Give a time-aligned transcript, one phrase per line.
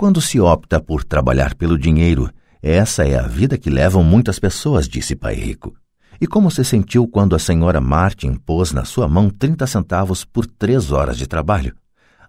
[0.00, 2.30] Quando se opta por trabalhar pelo dinheiro,
[2.62, 5.74] essa é a vida que levam muitas pessoas, disse Pai Rico.
[6.20, 10.46] E como se sentiu quando a senhora Martin pôs na sua mão 30 centavos por
[10.46, 11.74] três horas de trabalho?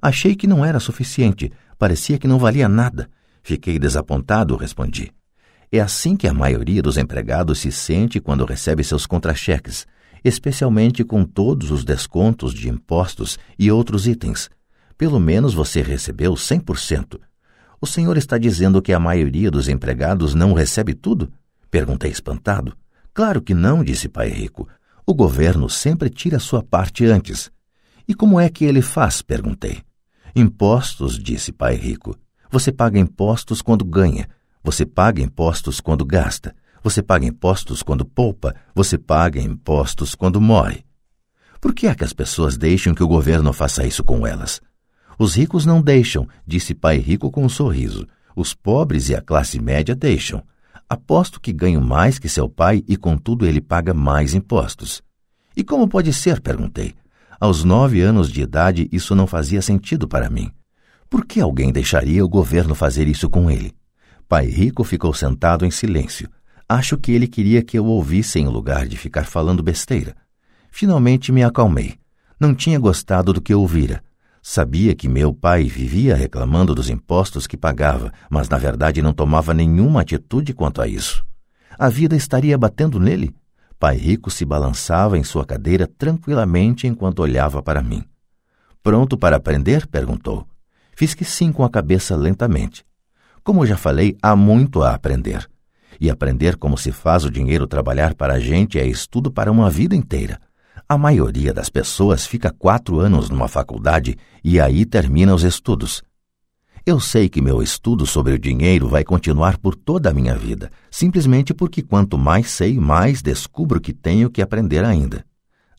[0.01, 3.07] Achei que não era suficiente, parecia que não valia nada.
[3.43, 5.11] Fiquei desapontado, respondi.
[5.71, 9.85] É assim que a maioria dos empregados se sente quando recebe seus contra-cheques,
[10.23, 14.49] especialmente com todos os descontos de impostos e outros itens.
[14.97, 17.28] Pelo menos você recebeu 100%.
[17.81, 21.31] O senhor está dizendo que a maioria dos empregados não recebe tudo?
[21.71, 22.75] Perguntei espantado.
[23.13, 24.67] Claro que não, disse Pai Rico.
[25.05, 27.49] O governo sempre tira sua parte antes.
[28.07, 29.21] E como é que ele faz?
[29.21, 29.81] perguntei.
[30.35, 32.17] Impostos, disse Pai Rico.
[32.51, 34.27] Você paga impostos quando ganha.
[34.63, 36.55] Você paga impostos quando gasta.
[36.83, 38.55] Você paga impostos quando poupa.
[38.75, 40.83] Você paga impostos quando morre.
[41.61, 44.61] Por que é que as pessoas deixam que o governo faça isso com elas?
[45.19, 48.07] Os ricos não deixam, disse pai rico com um sorriso.
[48.33, 50.41] Os pobres e a classe média deixam.
[50.87, 55.03] Aposto que ganho mais que seu pai e, contudo, ele paga mais impostos.
[55.57, 56.39] E como pode ser?
[56.39, 56.95] perguntei.
[57.37, 60.51] Aos nove anos de idade, isso não fazia sentido para mim.
[61.09, 63.75] Por que alguém deixaria o governo fazer isso com ele?
[64.25, 66.29] Pai Rico ficou sentado em silêncio.
[66.67, 70.15] Acho que ele queria que eu ouvisse em lugar de ficar falando besteira.
[70.71, 71.95] Finalmente me acalmei.
[72.39, 74.01] Não tinha gostado do que ouvira.
[74.41, 79.53] Sabia que meu pai vivia reclamando dos impostos que pagava, mas na verdade não tomava
[79.53, 81.25] nenhuma atitude quanto a isso.
[81.77, 83.35] A vida estaria batendo nele?
[83.77, 88.03] Pai Rico se balançava em sua cadeira tranquilamente enquanto olhava para mim.
[88.81, 89.87] Pronto para aprender?
[89.87, 90.45] perguntou.
[90.95, 92.85] Fiz que sim com a cabeça lentamente.
[93.43, 95.49] Como já falei, há muito a aprender.
[95.99, 99.69] E aprender como se faz o dinheiro trabalhar para a gente é estudo para uma
[99.69, 100.39] vida inteira.
[100.91, 106.01] A maioria das pessoas fica quatro anos numa faculdade e aí termina os estudos.
[106.83, 110.71] Eu sei que meu estudo sobre o dinheiro vai continuar por toda a minha vida,
[110.89, 115.23] simplesmente porque quanto mais sei, mais descubro que tenho que aprender ainda.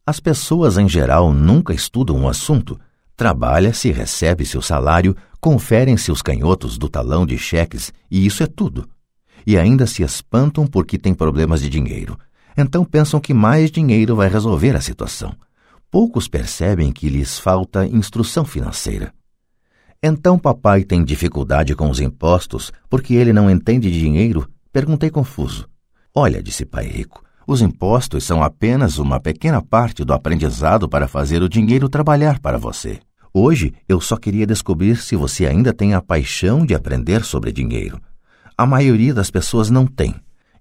[0.06, 2.78] As pessoas em geral nunca estudam um assunto.
[3.16, 8.88] Trabalha-se, recebe-se o salário, conferem-se os canhotos do talão de cheques e isso é tudo.
[9.44, 12.16] E ainda se espantam porque têm problemas de dinheiro
[12.60, 15.34] então pensam que mais dinheiro vai resolver a situação.
[15.90, 19.12] Poucos percebem que lhes falta instrução financeira.
[20.02, 24.48] Então papai tem dificuldade com os impostos porque ele não entende de dinheiro?
[24.72, 25.68] Perguntei confuso.
[26.14, 31.42] Olha, disse pai rico, os impostos são apenas uma pequena parte do aprendizado para fazer
[31.42, 33.00] o dinheiro trabalhar para você.
[33.34, 38.00] Hoje eu só queria descobrir se você ainda tem a paixão de aprender sobre dinheiro.
[38.56, 40.14] A maioria das pessoas não tem.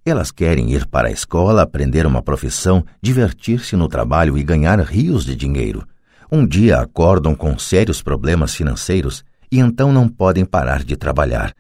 [0.10, 5.24] Elas querem ir para a escola, aprender uma profissão, divertir-se no trabalho e ganhar rios
[5.24, 5.88] de dinheiro.
[6.32, 11.54] Um dia acordam com sérios problemas financeiros e então não podem parar de trabalhar.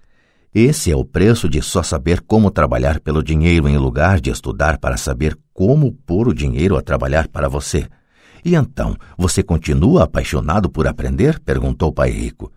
[0.51, 4.79] Esse é o preço de só saber como trabalhar pelo dinheiro em lugar de estudar
[4.79, 7.87] para saber como pôr o dinheiro a trabalhar para você.
[8.43, 11.39] E então, você continua apaixonado por aprender?
[11.39, 12.51] perguntou Pai Rico.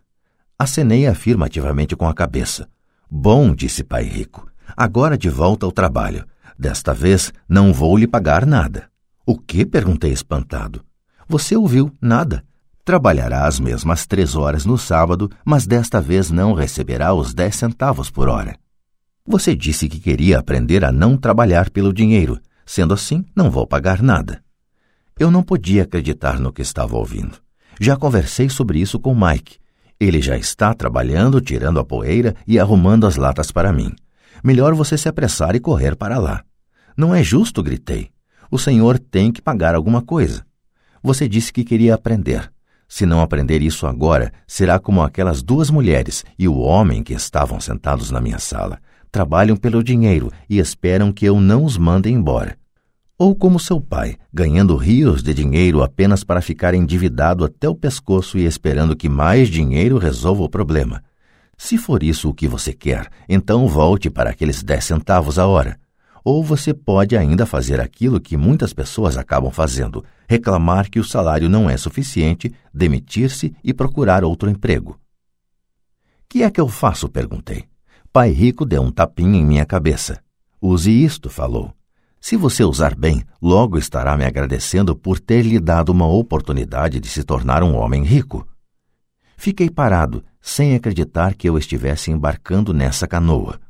[0.58, 2.66] Acenei afirmativamente com a cabeça.
[3.10, 4.51] Bom, disse Pai Rico.
[4.76, 6.24] Agora de volta ao trabalho.
[6.58, 8.88] Desta vez não vou lhe pagar nada.
[9.26, 9.64] O que?
[9.64, 10.84] perguntei espantado.
[11.28, 12.44] Você ouviu nada.
[12.84, 18.10] Trabalhará as mesmas três horas no sábado, mas desta vez não receberá os dez centavos
[18.10, 18.56] por hora.
[19.24, 22.40] Você disse que queria aprender a não trabalhar pelo dinheiro.
[22.66, 24.42] Sendo assim, não vou pagar nada.
[25.18, 27.38] Eu não podia acreditar no que estava ouvindo.
[27.80, 29.58] Já conversei sobre isso com Mike.
[30.00, 33.94] Ele já está trabalhando, tirando a poeira e arrumando as latas para mim.
[34.42, 36.42] Melhor você se apressar e correr para lá.
[36.96, 38.10] Não é justo, gritei.
[38.50, 40.44] O senhor tem que pagar alguma coisa.
[41.02, 42.52] Você disse que queria aprender.
[42.88, 47.58] Se não aprender isso agora, será como aquelas duas mulheres e o homem que estavam
[47.58, 48.78] sentados na minha sala.
[49.10, 52.58] Trabalham pelo dinheiro e esperam que eu não os mande embora.
[53.16, 58.36] Ou como seu pai, ganhando rios de dinheiro apenas para ficar endividado até o pescoço
[58.36, 61.02] e esperando que mais dinheiro resolva o problema.
[61.56, 65.78] Se for isso o que você quer, então volte para aqueles 10 centavos a hora.
[66.24, 71.48] Ou você pode ainda fazer aquilo que muitas pessoas acabam fazendo: reclamar que o salário
[71.48, 74.98] não é suficiente, demitir-se e procurar outro emprego.
[76.28, 77.08] Que é que eu faço?
[77.08, 77.64] perguntei.
[78.12, 80.22] Pai Rico deu um tapinha em minha cabeça.
[80.60, 81.74] Use isto, falou.
[82.20, 87.08] Se você usar bem, logo estará me agradecendo por ter lhe dado uma oportunidade de
[87.08, 88.46] se tornar um homem rico.
[89.36, 93.60] Fiquei parado, sem acreditar que eu estivesse embarcando nessa canoa.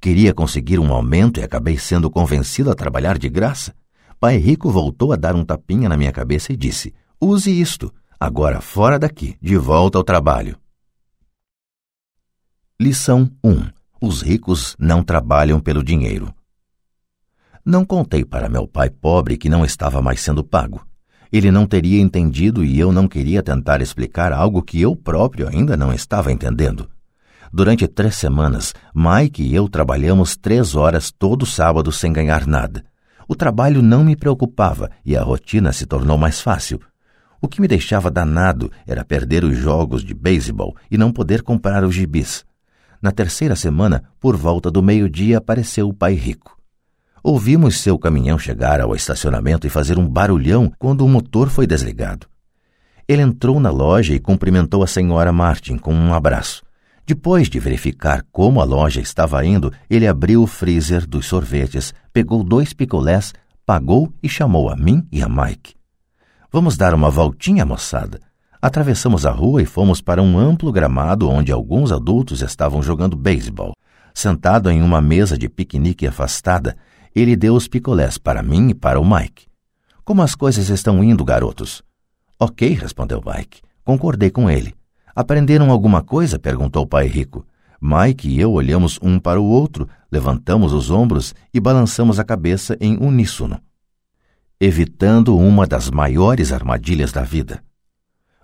[0.00, 3.74] Queria conseguir um aumento e acabei sendo convencido a trabalhar de graça.
[4.18, 7.92] Pai Rico voltou a dar um tapinha na minha cabeça e disse: Use isto.
[8.18, 10.58] Agora fora daqui, de volta ao trabalho.
[12.80, 13.68] Lição 1.
[14.00, 16.34] Os ricos não trabalham pelo dinheiro.
[17.64, 20.86] Não contei para meu pai pobre que não estava mais sendo pago.
[21.34, 25.76] Ele não teria entendido e eu não queria tentar explicar algo que eu próprio ainda
[25.76, 26.88] não estava entendendo.
[27.52, 32.84] Durante três semanas, Mike e eu trabalhamos três horas todo sábado sem ganhar nada.
[33.26, 36.80] O trabalho não me preocupava e a rotina se tornou mais fácil.
[37.40, 41.82] O que me deixava danado era perder os jogos de beisebol e não poder comprar
[41.82, 42.44] os gibis.
[43.02, 46.53] Na terceira semana, por volta do meio-dia, apareceu o pai rico.
[47.26, 52.26] Ouvimos seu caminhão chegar ao estacionamento e fazer um barulhão quando o motor foi desligado.
[53.08, 56.62] Ele entrou na loja e cumprimentou a senhora Martin com um abraço.
[57.06, 62.44] Depois de verificar como a loja estava indo, ele abriu o freezer dos sorvetes, pegou
[62.44, 63.32] dois picolés,
[63.64, 65.76] pagou e chamou a mim e a Mike.
[66.52, 68.20] Vamos dar uma voltinha, moçada.
[68.60, 73.72] Atravessamos a rua e fomos para um amplo gramado onde alguns adultos estavam jogando beisebol.
[74.12, 76.76] Sentado em uma mesa de piquenique afastada,
[77.14, 79.46] ele deu os picolés para mim e para o Mike.
[80.04, 81.82] Como as coisas estão indo, garotos?
[82.38, 83.62] Ok, respondeu Mike.
[83.84, 84.74] Concordei com ele.
[85.14, 86.38] Aprenderam alguma coisa?
[86.38, 87.46] perguntou o pai rico.
[87.80, 92.76] Mike e eu olhamos um para o outro, levantamos os ombros e balançamos a cabeça
[92.80, 93.60] em uníssono,
[94.58, 97.62] evitando uma das maiores armadilhas da vida.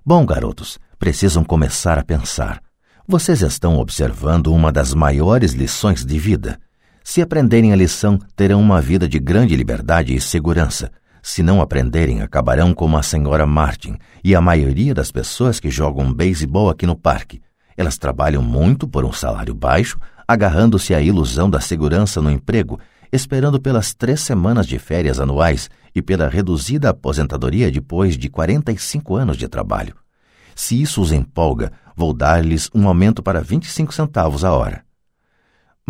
[0.04, 2.62] Bom, garotos, precisam começar a pensar.
[3.08, 6.60] Vocês estão observando uma das maiores lições de vida.
[7.02, 10.90] Se aprenderem a lição, terão uma vida de grande liberdade e segurança.
[11.22, 16.12] Se não aprenderem, acabarão como a senhora Martin e a maioria das pessoas que jogam
[16.12, 17.42] beisebol aqui no parque.
[17.76, 22.78] Elas trabalham muito por um salário baixo, agarrando-se à ilusão da segurança no emprego,
[23.12, 29.36] esperando pelas três semanas de férias anuais e pela reduzida aposentadoria depois de 45 anos
[29.36, 29.94] de trabalho.
[30.54, 34.89] Se isso os empolga, vou dar-lhes um aumento para 25 centavos a hora.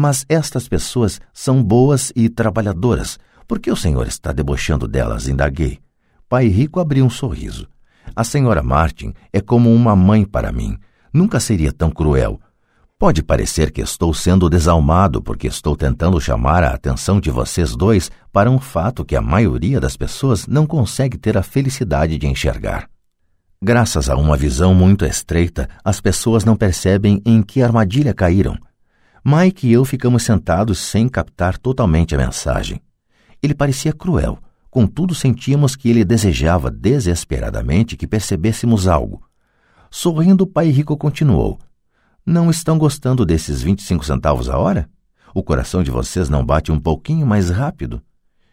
[0.01, 3.19] Mas estas pessoas são boas e trabalhadoras.
[3.47, 5.29] Por que o senhor está debochando delas?
[5.29, 5.79] indaguei.
[6.27, 7.69] Pai Rico abriu um sorriso.
[8.17, 10.79] A senhora Martin é como uma mãe para mim.
[11.13, 12.41] Nunca seria tão cruel.
[12.99, 18.11] Pode parecer que estou sendo desalmado porque estou tentando chamar a atenção de vocês dois
[18.33, 22.89] para um fato que a maioria das pessoas não consegue ter a felicidade de enxergar.
[23.63, 28.57] Graças a uma visão muito estreita, as pessoas não percebem em que armadilha caíram.
[29.25, 32.81] Mike e eu ficamos sentados sem captar totalmente a mensagem.
[33.43, 34.39] Ele parecia cruel,
[34.71, 39.23] contudo sentíamos que ele desejava desesperadamente que percebêssemos algo.
[39.91, 41.59] Sorrindo, o pai rico continuou.
[42.25, 44.89] Não estão gostando desses 25 centavos a hora?
[45.35, 48.03] O coração de vocês não bate um pouquinho mais rápido?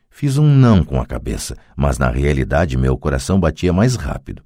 [0.10, 4.44] Fiz um não com a cabeça, mas na realidade meu coração batia mais rápido.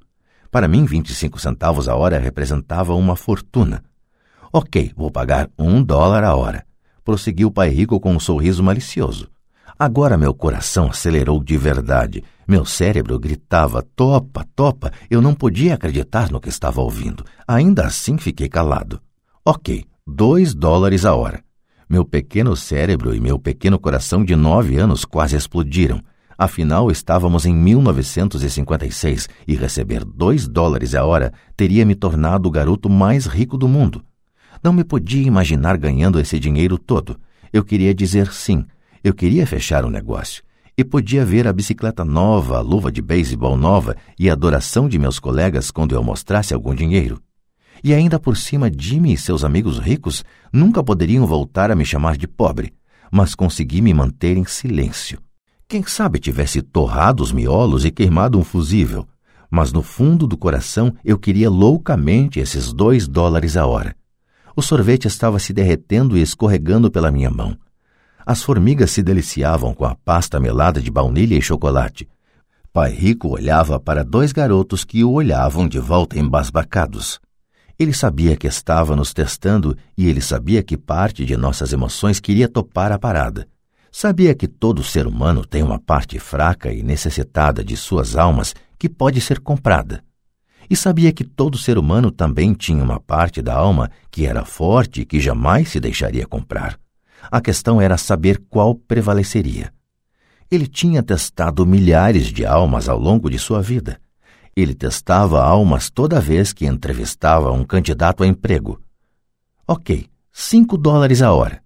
[0.52, 3.82] Para mim, 25 centavos a hora representava uma fortuna.
[4.54, 6.66] Ok, vou pagar um dólar a hora.
[7.06, 9.30] Prosseguiu o pai rico com um sorriso malicioso.
[9.80, 12.22] Agora meu coração acelerou de verdade.
[12.46, 14.92] Meu cérebro gritava: topa, topa.
[15.10, 17.24] Eu não podia acreditar no que estava ouvindo.
[17.48, 19.02] Ainda assim fiquei calado.
[19.46, 21.42] Ok, dois dólares a hora.
[21.90, 26.02] Meu pequeno cérebro e meu pequeno coração de nove anos quase explodiram.
[26.38, 32.90] Afinal, estávamos em 1956 e receber dois dólares a hora teria me tornado o garoto
[32.90, 34.04] mais rico do mundo.
[34.64, 37.20] Não me podia imaginar ganhando esse dinheiro todo.
[37.52, 38.66] Eu queria dizer sim.
[39.04, 40.44] Eu queria fechar o um negócio.
[40.78, 45.00] E podia ver a bicicleta nova, a luva de beisebol nova e a adoração de
[45.00, 47.22] meus colegas quando eu mostrasse algum dinheiro.
[47.84, 52.16] E ainda por cima, Jimmy e seus amigos ricos nunca poderiam voltar a me chamar
[52.16, 52.74] de pobre,
[53.12, 55.20] mas consegui me manter em silêncio.
[55.68, 59.08] Quem sabe tivesse torrado os miolos e queimado um fusível,
[59.50, 63.96] mas no fundo do coração eu queria loucamente esses dois dólares a hora.
[64.56, 67.58] O sorvete estava se derretendo e escorregando pela minha mão.
[68.26, 72.08] As formigas se deliciavam com a pasta melada de baunilha e chocolate.
[72.74, 77.20] Pai Rico olhava para dois garotos que o olhavam de volta embasbacados.
[77.78, 82.48] Ele sabia que estava nos testando e ele sabia que parte de nossas emoções queria
[82.48, 83.48] topar a parada.
[83.92, 88.88] Sabia que todo ser humano tem uma parte fraca e necessitada de suas almas que
[88.88, 90.04] pode ser comprada.
[90.72, 95.02] E sabia que todo ser humano também tinha uma parte da alma que era forte
[95.02, 96.80] e que jamais se deixaria comprar.
[97.30, 99.72] A questão era saber qual prevaleceria.
[100.50, 104.00] Ele tinha testado milhares de almas ao longo de sua vida
[104.56, 108.82] ele testava almas toda vez que entrevistava um candidato a emprego.
[109.68, 111.62] Ok, cinco dólares a hora.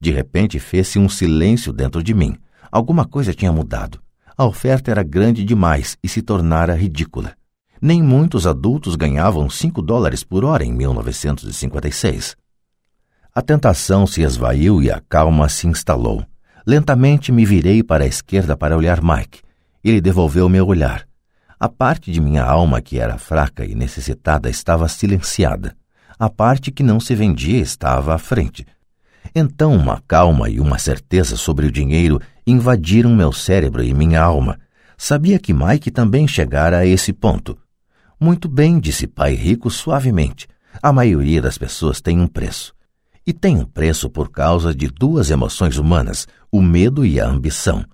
[0.00, 2.36] De repente fez-se um silêncio dentro de mim.
[2.70, 4.00] Alguma coisa tinha mudado.
[4.36, 7.34] A oferta era grande demais e se tornara ridícula.
[7.86, 12.34] Nem muitos adultos ganhavam cinco dólares por hora em 1956.
[13.32, 16.26] A tentação se esvaiu e a calma se instalou.
[16.66, 19.40] Lentamente me virei para a esquerda para olhar Mike.
[19.84, 21.06] Ele devolveu meu olhar.
[21.60, 25.76] A parte de minha alma que era fraca e necessitada estava silenciada.
[26.18, 28.66] A parte que não se vendia estava à frente.
[29.32, 34.58] Então uma calma e uma certeza sobre o dinheiro invadiram meu cérebro e minha alma.
[34.98, 37.56] Sabia que Mike também chegara a esse ponto.
[38.18, 40.48] Muito bem, disse Pai Rico suavemente.
[40.82, 42.74] A maioria das pessoas tem um preço.
[43.26, 47.84] E tem um preço por causa de duas emoções humanas, o medo e a ambição.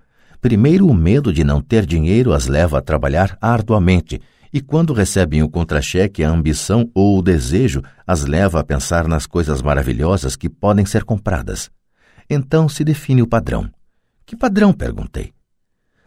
[0.41, 4.21] Primeiro, o medo de não ter dinheiro as leva a trabalhar arduamente,
[4.53, 9.27] e quando recebem o contra-cheque, a ambição ou o desejo as leva a pensar nas
[9.27, 11.71] coisas maravilhosas que podem ser compradas.
[12.31, 13.69] Então se define o padrão.
[14.25, 14.73] Que padrão?
[14.73, 15.33] perguntei.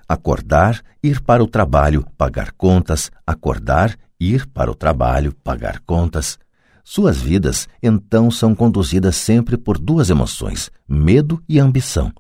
[0.07, 6.37] Acordar, ir para o trabalho, pagar contas, acordar, ir para o trabalho, pagar contas.
[6.83, 12.11] Suas vidas, então, são conduzidas sempre por duas emoções, medo e ambição.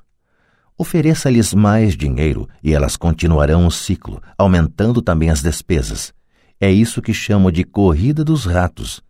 [0.77, 6.13] Ofereça-lhes mais dinheiro e elas continuarão o ciclo, aumentando também as despesas.
[6.59, 9.01] É isso que chamo de corrida dos ratos.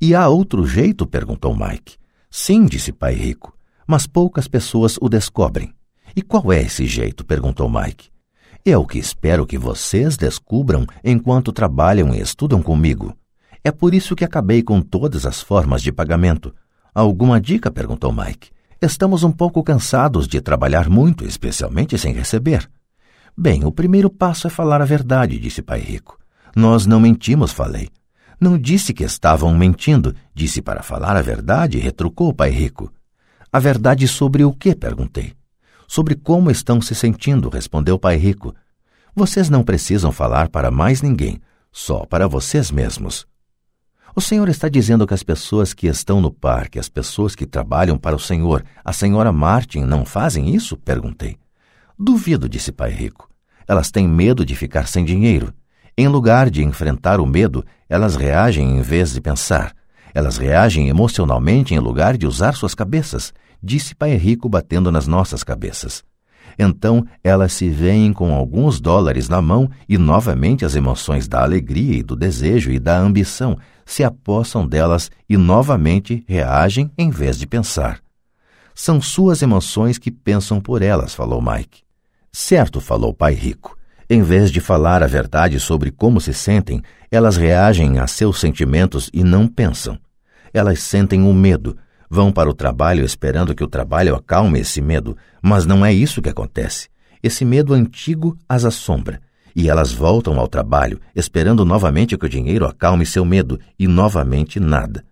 [0.00, 1.06] E há outro jeito?
[1.06, 1.96] perguntou Mike.
[2.30, 3.56] Sim, disse Pai Rico,
[3.86, 5.74] mas poucas pessoas o descobrem.
[6.16, 7.24] E qual é esse jeito?
[7.24, 8.11] perguntou Mike.
[8.64, 13.12] É o que espero que vocês descubram enquanto trabalham e estudam comigo.
[13.64, 16.54] É por isso que acabei com todas as formas de pagamento.
[16.94, 17.72] Alguma dica?
[17.72, 18.50] perguntou Mike.
[18.80, 22.70] Estamos um pouco cansados de trabalhar muito, especialmente sem receber.
[23.36, 26.16] Bem, o primeiro passo é falar a verdade, disse Pai Rico.
[26.54, 27.88] Nós não mentimos, falei.
[28.40, 32.92] Não disse que estavam mentindo, disse para falar a verdade, retrucou Pai Rico.
[33.52, 34.72] A verdade sobre o que?
[34.74, 35.32] perguntei.
[35.92, 38.54] Sobre como estão se sentindo, respondeu Pai Rico.
[39.14, 41.38] Vocês não precisam falar para mais ninguém,
[41.70, 43.26] só para vocês mesmos.
[44.16, 47.98] O Senhor está dizendo que as pessoas que estão no parque, as pessoas que trabalham
[47.98, 50.78] para o Senhor, a senhora Martin, não fazem isso?
[50.78, 51.36] Perguntei.
[51.98, 53.28] Duvido, disse Pai Rico.
[53.68, 55.52] Elas têm medo de ficar sem dinheiro.
[55.94, 59.74] Em lugar de enfrentar o medo, elas reagem em vez de pensar.
[60.14, 65.44] Elas reagem emocionalmente em lugar de usar suas cabeças, disse Pai Rico batendo nas nossas
[65.44, 66.02] cabeças.
[66.58, 71.98] Então elas se veem com alguns dólares na mão e novamente as emoções da alegria
[71.98, 77.46] e do desejo e da ambição se apossam delas e novamente reagem em vez de
[77.46, 78.00] pensar.
[78.74, 81.82] São suas emoções que pensam por elas, falou Mike.
[82.32, 83.76] Certo, falou Pai Rico.
[84.08, 89.10] Em vez de falar a verdade sobre como se sentem, elas reagem a seus sentimentos
[89.12, 89.98] e não pensam.
[90.52, 91.76] Elas sentem o medo,
[92.14, 96.20] Vão para o trabalho esperando que o trabalho acalme esse medo, mas não é isso
[96.20, 96.90] que acontece.
[97.22, 99.18] Esse medo antigo as assombra.
[99.56, 104.60] E elas voltam ao trabalho, esperando novamente que o dinheiro acalme seu medo, e novamente
[104.60, 105.02] nada.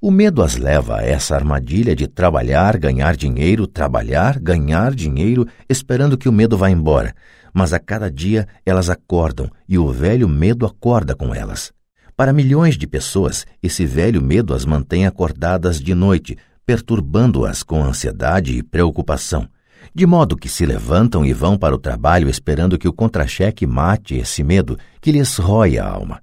[0.00, 6.16] O medo as leva a essa armadilha de trabalhar, ganhar dinheiro, trabalhar, ganhar dinheiro, esperando
[6.16, 7.16] que o medo vá embora.
[7.52, 11.72] Mas a cada dia elas acordam e o velho medo acorda com elas.
[12.16, 18.56] Para milhões de pessoas, esse velho medo as mantém acordadas de noite, perturbando-as com ansiedade
[18.56, 19.48] e preocupação,
[19.92, 24.14] de modo que se levantam e vão para o trabalho esperando que o contra-cheque mate
[24.14, 26.22] esse medo que lhes rói a alma.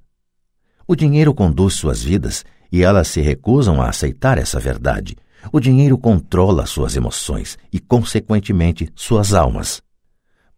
[0.87, 5.17] O dinheiro conduz suas vidas e elas se recusam a aceitar essa verdade.
[5.51, 9.81] O dinheiro controla suas emoções e, consequentemente, suas almas.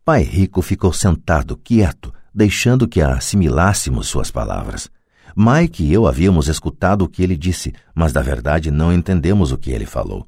[0.05, 4.91] Pai Rico ficou sentado, quieto, deixando que assimilássemos suas palavras.
[5.35, 9.57] Mike e eu havíamos escutado o que ele disse, mas da verdade não entendemos o
[9.57, 10.27] que ele falou.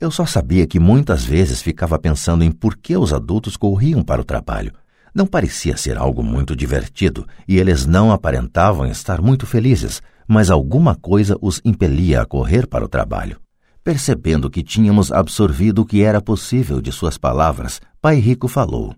[0.00, 4.20] Eu só sabia que muitas vezes ficava pensando em por que os adultos corriam para
[4.20, 4.72] o trabalho.
[5.14, 10.94] Não parecia ser algo muito divertido e eles não aparentavam estar muito felizes, mas alguma
[10.94, 13.38] coisa os impelia a correr para o trabalho.
[13.84, 18.94] Percebendo que tínhamos absorvido o que era possível de suas palavras, Pai Rico falou: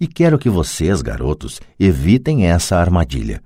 [0.00, 3.42] E quero que vocês, garotos, evitem essa armadilha.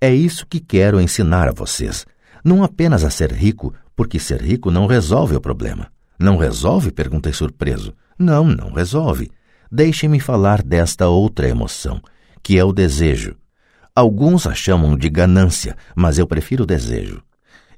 [0.00, 2.06] É isso que quero ensinar a vocês.
[2.44, 5.88] Não apenas a ser rico, porque ser rico não resolve o problema.
[6.16, 6.92] Não resolve?
[6.92, 7.92] perguntei surpreso.
[8.16, 9.28] Não, não resolve.
[9.70, 12.00] Deixem-me falar desta outra emoção,
[12.44, 13.34] que é o desejo.
[13.94, 17.20] Alguns a chamam de ganância, mas eu prefiro desejo.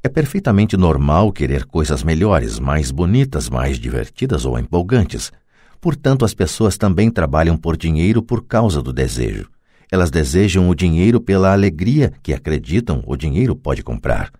[0.03, 5.33] É perfeitamente normal querer coisas melhores, mais bonitas, mais divertidas ou empolgantes.
[5.81, 9.49] Portanto, as pessoas também trabalham por dinheiro por causa do desejo.
[9.91, 14.31] Elas desejam o dinheiro pela alegria que acreditam o dinheiro pode comprar.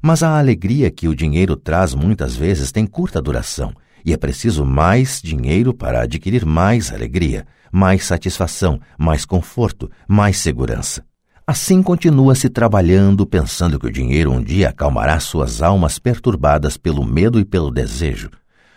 [0.00, 3.72] Mas a alegria que o dinheiro traz muitas vezes tem curta duração
[4.04, 11.02] e é preciso mais dinheiro para adquirir mais alegria, mais satisfação, mais conforto, mais segurança.
[11.46, 17.40] Assim continua-se trabalhando, pensando que o dinheiro um dia acalmará suas almas perturbadas pelo medo
[17.40, 18.30] e pelo desejo.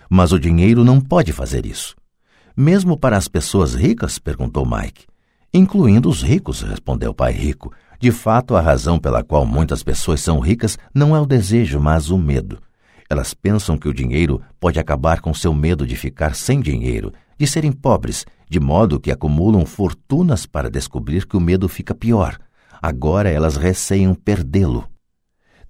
[0.10, 1.96] Mas o dinheiro não pode fazer isso.
[2.56, 4.18] Mesmo para as pessoas ricas?
[4.18, 5.06] perguntou Mike.
[5.54, 7.74] Incluindo os ricos, respondeu o pai rico.
[8.00, 12.10] De fato, a razão pela qual muitas pessoas são ricas não é o desejo, mas
[12.10, 12.60] o medo.
[13.10, 17.48] Elas pensam que o dinheiro pode acabar com seu medo de ficar sem dinheiro, de
[17.48, 22.38] serem pobres, de modo que acumulam fortunas para descobrir que o medo fica pior.
[22.82, 24.86] Agora elas receiam perdê-lo.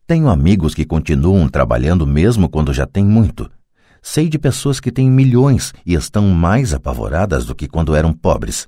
[0.06, 3.50] Tenho amigos que continuam trabalhando mesmo quando já têm muito.
[4.02, 8.68] Sei de pessoas que têm milhões e estão mais apavoradas do que quando eram pobres.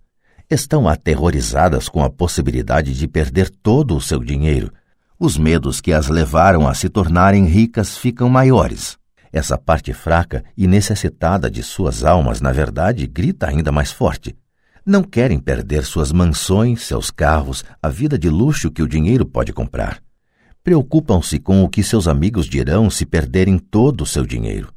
[0.51, 4.73] Estão aterrorizadas com a possibilidade de perder todo o seu dinheiro.
[5.19, 8.97] Os medos que as levaram a se tornarem ricas ficam maiores.
[9.31, 14.35] Essa parte fraca e necessitada de suas almas, na verdade, grita ainda mais forte.
[14.83, 19.53] Não querem perder suas mansões, seus carros, a vida de luxo que o dinheiro pode
[19.53, 20.01] comprar.
[20.63, 24.73] Preocupam-se com o que seus amigos dirão se perderem todo o seu dinheiro.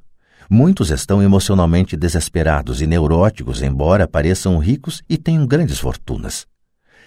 [0.48, 6.46] Muitos estão emocionalmente desesperados e neuróticos, embora pareçam ricos e tenham grandes fortunas.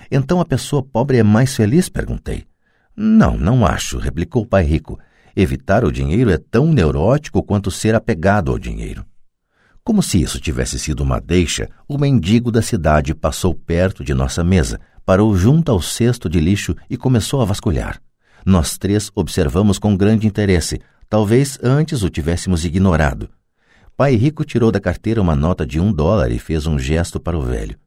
[0.10, 1.90] Então a pessoa pobre é mais feliz?
[1.90, 2.46] perguntei.
[2.96, 5.00] Não, não acho, replicou o pai rico.
[5.36, 9.06] Evitar o dinheiro é tão neurótico quanto ser apegado ao dinheiro.
[9.84, 14.44] Como se isso tivesse sido uma deixa, o mendigo da cidade passou perto de nossa
[14.44, 18.02] mesa, parou junto ao cesto de lixo e começou a vasculhar.
[18.46, 20.80] Nós três observamos com grande interesse.
[21.10, 23.30] Talvez antes o tivéssemos ignorado.
[23.96, 27.38] Pai Rico tirou da carteira uma nota de um dólar e fez um gesto para
[27.38, 27.78] o velho.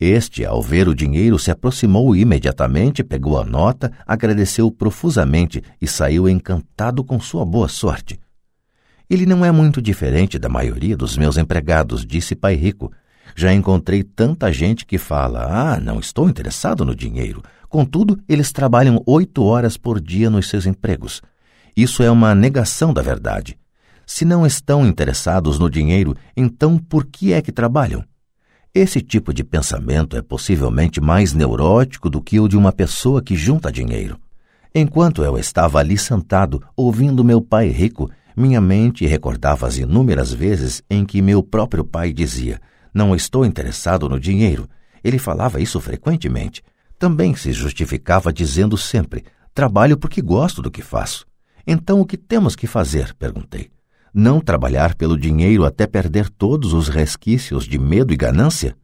[0.00, 6.28] Este, ao ver o dinheiro, se aproximou imediatamente, pegou a nota, agradeceu profusamente e saiu
[6.28, 8.18] encantado com sua boa sorte.
[9.08, 12.90] Ele não é muito diferente da maioria dos meus empregados, disse Pai Rico.
[13.36, 17.42] Já encontrei tanta gente que fala: Ah, não estou interessado no dinheiro.
[17.68, 21.20] Contudo, eles trabalham oito horas por dia nos seus empregos.
[21.76, 23.58] Isso é uma negação da verdade.
[24.06, 28.04] Se não estão interessados no dinheiro, então por que é que trabalham?
[28.72, 33.36] Esse tipo de pensamento é possivelmente mais neurótico do que o de uma pessoa que
[33.36, 34.18] junta dinheiro.
[34.74, 40.82] Enquanto eu estava ali sentado, ouvindo meu pai rico, minha mente recordava as inúmeras vezes
[40.90, 42.60] em que meu próprio pai dizia:
[42.92, 44.68] Não estou interessado no dinheiro.
[45.04, 46.62] Ele falava isso frequentemente.
[46.98, 51.24] Também se justificava dizendo sempre: Trabalho porque gosto do que faço.
[51.66, 53.14] Então o que temos que fazer?
[53.14, 53.70] perguntei
[54.14, 58.76] não trabalhar pelo dinheiro até perder todos os resquícios de medo e ganância?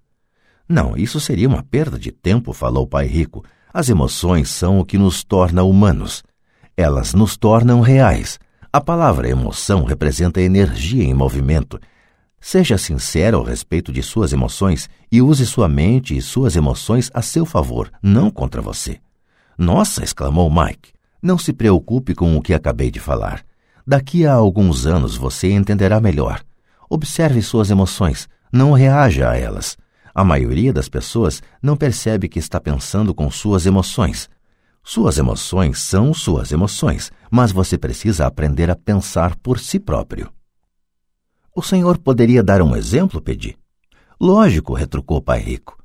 [0.68, 3.44] Não, isso seria uma perda de tempo, falou o pai rico.
[3.72, 6.24] As emoções são o que nos torna humanos.
[6.76, 8.40] Elas nos tornam reais.
[8.72, 11.78] A palavra emoção representa energia em movimento.
[12.40, 17.22] Seja sincero ao respeito de suas emoções e use sua mente e suas emoções a
[17.22, 18.98] seu favor, não contra você.
[19.56, 20.02] Nossa!
[20.02, 20.92] exclamou Mike.
[21.22, 23.44] Não se preocupe com o que acabei de falar.
[23.86, 26.42] Daqui a alguns anos você entenderá melhor.
[26.88, 29.76] Observe suas emoções, não reaja a elas.
[30.14, 34.28] A maioria das pessoas não percebe que está pensando com suas emoções.
[34.82, 40.32] Suas emoções são suas emoções, mas você precisa aprender a pensar por si próprio.
[41.54, 43.58] O senhor poderia dar um exemplo, pedi?
[44.20, 45.79] Lógico, retrucou o pai rico.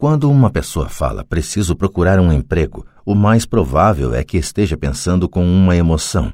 [0.00, 5.28] Quando uma pessoa fala preciso procurar um emprego, o mais provável é que esteja pensando
[5.28, 6.32] com uma emoção.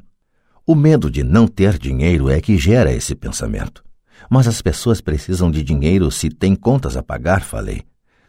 [0.65, 3.83] O medo de não ter dinheiro é que gera esse pensamento.
[4.29, 7.81] Mas as pessoas precisam de dinheiro se têm contas a pagar, falei.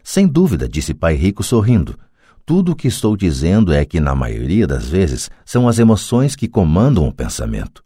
[0.03, 1.97] Sem dúvida, disse Pai Rico sorrindo.
[2.45, 6.49] Tudo o que estou dizendo é que, na maioria das vezes, são as emoções que
[6.49, 7.85] comandam o pensamento.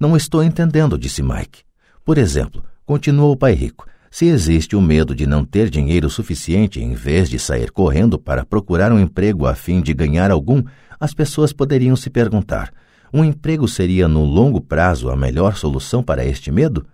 [0.00, 1.64] Não estou entendendo, disse Mike.
[2.02, 3.84] Por exemplo, continuou o Pai Rico,
[4.14, 8.44] se existe o medo de não ter dinheiro suficiente em vez de sair correndo para
[8.44, 10.62] procurar um emprego a fim de ganhar algum,
[11.00, 12.72] as pessoas poderiam se perguntar:
[13.12, 16.86] um emprego seria, no longo prazo, a melhor solução para este medo?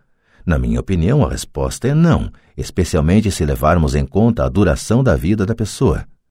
[0.47, 5.15] Na minha opinião, a resposta é não, especialmente se levarmos em conta a duração da
[5.15, 6.07] vida da pessoa.